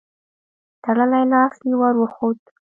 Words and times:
تړلی 0.83 1.23
لاس 1.33 1.55
يې 1.67 1.73
ور 1.79 1.95
وښود. 1.99 2.39